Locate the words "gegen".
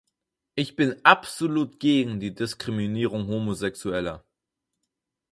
1.79-2.19